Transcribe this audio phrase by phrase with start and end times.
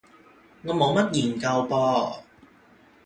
[0.63, 2.21] 我冇乜研究噃